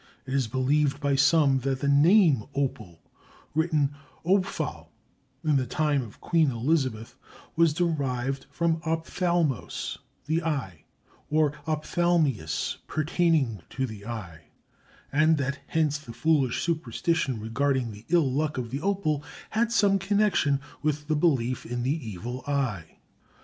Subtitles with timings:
[0.25, 3.91] It is believed by some that the name "opal"—written
[4.25, 4.87] "ophal"
[5.43, 10.85] in the time of Queen Elizabeth—was derived from ophthalmos, the eye,
[11.29, 14.45] or ophthalmius, pertaining to the eye,
[15.11, 19.99] and that hence the foolish superstition regarding the ill luck of the opal had some
[19.99, 22.97] connection with the belief in the Evil Eye.